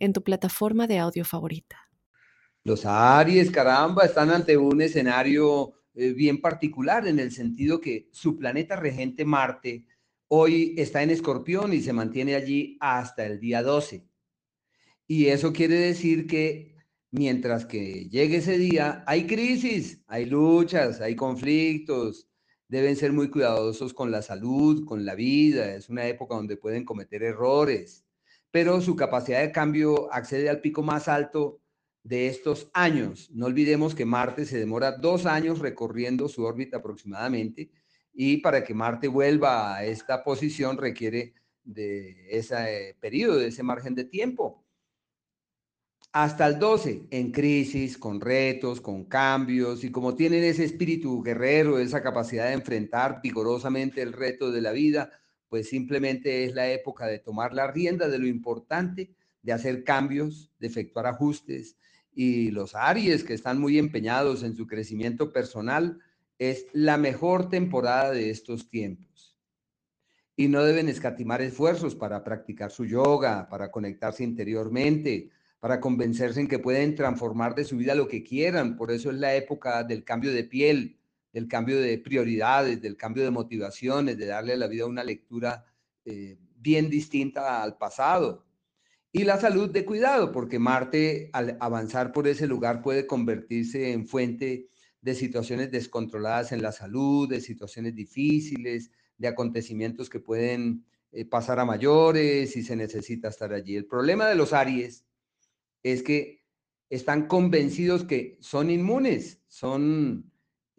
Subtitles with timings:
[0.00, 1.76] en tu plataforma de audio favorita.
[2.64, 8.36] Los Aries, caramba, están ante un escenario eh, bien particular en el sentido que su
[8.36, 9.84] planeta regente Marte
[10.28, 14.06] hoy está en Escorpión y se mantiene allí hasta el día 12.
[15.06, 16.76] Y eso quiere decir que
[17.10, 22.28] mientras que llegue ese día, hay crisis, hay luchas, hay conflictos,
[22.68, 26.84] deben ser muy cuidadosos con la salud, con la vida, es una época donde pueden
[26.84, 28.04] cometer errores
[28.50, 31.60] pero su capacidad de cambio accede al pico más alto
[32.02, 33.30] de estos años.
[33.32, 37.70] No olvidemos que Marte se demora dos años recorriendo su órbita aproximadamente
[38.12, 43.94] y para que Marte vuelva a esta posición requiere de ese periodo, de ese margen
[43.94, 44.64] de tiempo.
[46.12, 51.78] Hasta el 12, en crisis, con retos, con cambios, y como tienen ese espíritu guerrero,
[51.78, 55.12] esa capacidad de enfrentar vigorosamente el reto de la vida,
[55.50, 59.10] pues simplemente es la época de tomar la rienda de lo importante,
[59.42, 61.76] de hacer cambios, de efectuar ajustes.
[62.14, 65.98] Y los Aries que están muy empeñados en su crecimiento personal,
[66.38, 69.36] es la mejor temporada de estos tiempos.
[70.36, 76.48] Y no deben escatimar esfuerzos para practicar su yoga, para conectarse interiormente, para convencerse en
[76.48, 78.76] que pueden transformar de su vida lo que quieran.
[78.76, 80.99] Por eso es la época del cambio de piel,
[81.32, 85.64] del cambio de prioridades, del cambio de motivaciones, de darle a la vida una lectura
[86.04, 88.46] eh, bien distinta al pasado.
[89.12, 94.06] Y la salud de cuidado, porque Marte al avanzar por ese lugar puede convertirse en
[94.06, 94.68] fuente
[95.00, 101.58] de situaciones descontroladas en la salud, de situaciones difíciles, de acontecimientos que pueden eh, pasar
[101.58, 103.76] a mayores y se necesita estar allí.
[103.76, 105.04] El problema de los Aries
[105.82, 106.44] es que
[106.88, 110.29] están convencidos que son inmunes, son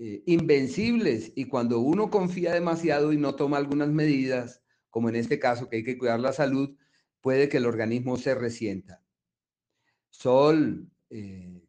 [0.03, 5.38] eh, invencibles y cuando uno confía demasiado y no toma algunas medidas, como en este
[5.38, 6.75] caso que hay que cuidar la salud,
[7.22, 9.03] puede que el organismo se resienta.
[10.09, 11.67] Sol, eh,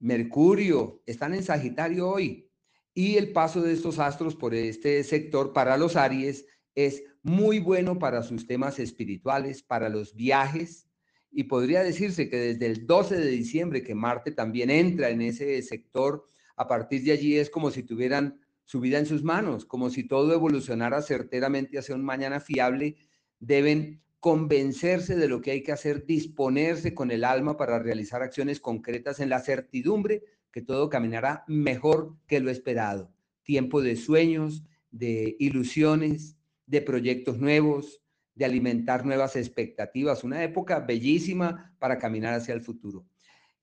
[0.00, 2.50] Mercurio están en Sagitario hoy
[2.94, 8.00] y el paso de estos astros por este sector para los Aries es muy bueno
[8.00, 10.88] para sus temas espirituales, para los viajes
[11.30, 15.62] y podría decirse que desde el 12 de diciembre que Marte también entra en ese
[15.62, 16.26] sector,
[16.58, 20.06] a partir de allí es como si tuvieran su vida en sus manos, como si
[20.06, 22.96] todo evolucionara certeramente hacia un mañana fiable,
[23.38, 28.60] deben convencerse de lo que hay que hacer, disponerse con el alma para realizar acciones
[28.60, 33.12] concretas en la certidumbre que todo caminará mejor que lo esperado.
[33.44, 36.36] Tiempo de sueños, de ilusiones,
[36.66, 38.02] de proyectos nuevos,
[38.34, 43.06] de alimentar nuevas expectativas, una época bellísima para caminar hacia el futuro.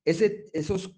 [0.06, 0.96] Ese, esos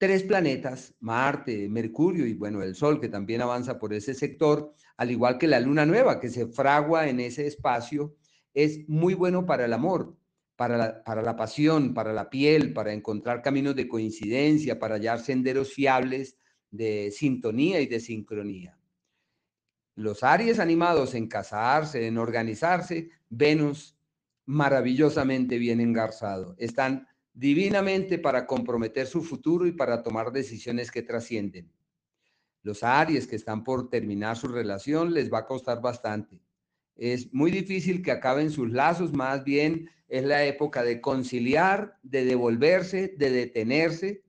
[0.00, 5.10] tres planetas, Marte, Mercurio y bueno, el Sol, que también avanza por ese sector, al
[5.10, 8.16] igual que la luna nueva, que se fragua en ese espacio,
[8.54, 10.16] es muy bueno para el amor,
[10.56, 15.20] para la, para la pasión, para la piel, para encontrar caminos de coincidencia, para hallar
[15.20, 16.38] senderos fiables
[16.70, 18.78] de sintonía y de sincronía.
[19.96, 23.98] Los Aries animados en casarse, en organizarse, Venus
[24.46, 26.54] maravillosamente bien engarzado.
[26.56, 27.06] Están
[27.40, 31.72] divinamente para comprometer su futuro y para tomar decisiones que trascienden.
[32.62, 36.38] Los Aries que están por terminar su relación les va a costar bastante.
[36.96, 42.26] Es muy difícil que acaben sus lazos, más bien es la época de conciliar, de
[42.26, 44.22] devolverse, de detenerse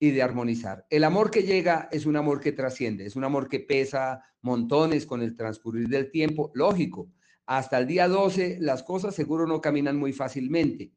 [0.00, 0.88] y de armonizar.
[0.90, 5.06] El amor que llega es un amor que trasciende, es un amor que pesa montones
[5.06, 6.50] con el transcurrir del tiempo.
[6.54, 7.12] Lógico,
[7.46, 10.90] hasta el día 12 las cosas seguro no caminan muy fácilmente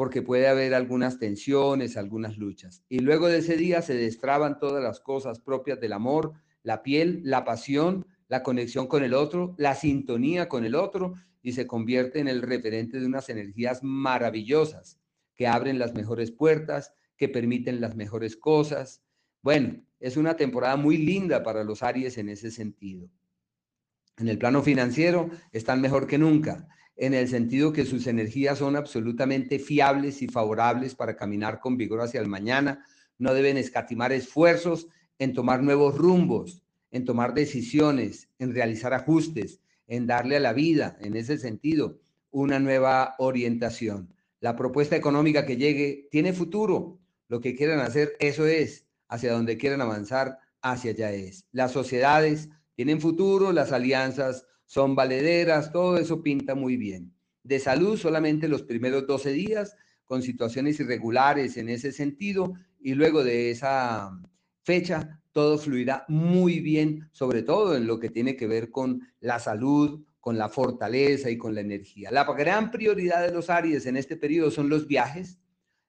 [0.00, 2.82] porque puede haber algunas tensiones, algunas luchas.
[2.88, 6.32] Y luego de ese día se destraban todas las cosas propias del amor,
[6.62, 11.52] la piel, la pasión, la conexión con el otro, la sintonía con el otro, y
[11.52, 14.98] se convierte en el referente de unas energías maravillosas
[15.36, 19.02] que abren las mejores puertas, que permiten las mejores cosas.
[19.42, 23.10] Bueno, es una temporada muy linda para los Aries en ese sentido.
[24.16, 26.68] En el plano financiero están mejor que nunca
[27.00, 32.02] en el sentido que sus energías son absolutamente fiables y favorables para caminar con vigor
[32.02, 32.84] hacia el mañana.
[33.16, 34.86] No deben escatimar esfuerzos
[35.18, 40.98] en tomar nuevos rumbos, en tomar decisiones, en realizar ajustes, en darle a la vida,
[41.00, 41.98] en ese sentido,
[42.30, 44.12] una nueva orientación.
[44.38, 46.98] La propuesta económica que llegue tiene futuro.
[47.28, 48.84] Lo que quieran hacer, eso es.
[49.08, 51.46] Hacia donde quieran avanzar, hacia allá es.
[51.50, 57.12] Las sociedades tienen futuro, las alianzas son valederas, todo eso pinta muy bien.
[57.42, 63.24] De salud solamente los primeros 12 días, con situaciones irregulares en ese sentido, y luego
[63.24, 64.12] de esa
[64.62, 69.40] fecha todo fluirá muy bien, sobre todo en lo que tiene que ver con la
[69.40, 72.12] salud, con la fortaleza y con la energía.
[72.12, 75.40] La gran prioridad de los Aries en este periodo son los viajes,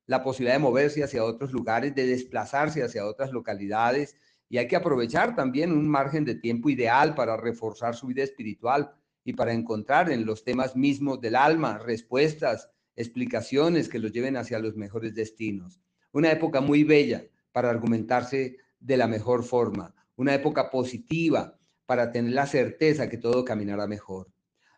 [0.08, 4.16] la posibilidad de moverse hacia otros lugares, de desplazarse hacia otras localidades
[4.52, 8.94] y hay que aprovechar también un margen de tiempo ideal para reforzar su vida espiritual
[9.24, 14.60] y para encontrar en los temas mismos del alma respuestas, explicaciones que los lleven hacia
[14.60, 15.80] los mejores destinos.
[16.12, 22.34] Una época muy bella para argumentarse de la mejor forma, una época positiva para tener
[22.34, 24.34] la certeza que todo caminará mejor.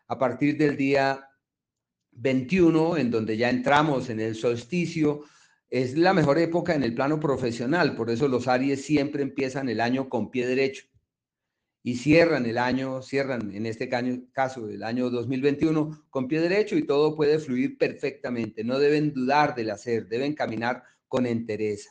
[0.06, 1.30] A partir del día
[2.12, 5.24] 21, en donde ya entramos en el solsticio,
[5.74, 9.80] es la mejor época en el plano profesional, por eso los Aries siempre empiezan el
[9.80, 10.86] año con pie derecho
[11.82, 16.86] y cierran el año, cierran en este caso el año 2021 con pie derecho y
[16.86, 18.62] todo puede fluir perfectamente.
[18.62, 21.90] No deben dudar del hacer, deben caminar con entereza.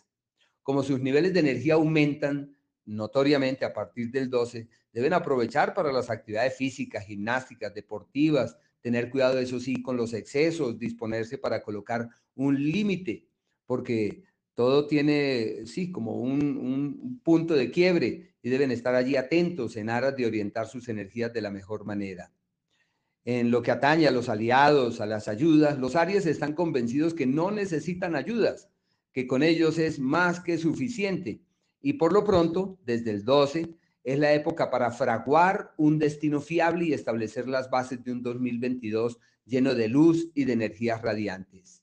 [0.62, 6.10] Como sus niveles de energía aumentan notoriamente a partir del 12, deben aprovechar para las
[6.10, 12.64] actividades físicas, gimnásticas, deportivas, tener cuidado, eso sí, con los excesos, disponerse para colocar un
[12.64, 13.28] límite
[13.74, 14.24] porque
[14.54, 20.16] todo tiene, sí, como un, punto de quiebre y deben estar allí atentos en aras
[20.16, 22.32] de orientar sus energías de la mejor manera.
[23.26, 27.26] En lo que atañe a los aliados, a las ayudas, los Aries están convencidos que
[27.26, 28.70] no necesitan ayudas,
[29.12, 31.42] que con ellos es más que suficiente.
[31.82, 36.86] Y por lo pronto, desde el 12, es la época para fraguar un destino fiable
[36.86, 41.83] y establecer las bases de un 2022 lleno de luz y de energías radiantes.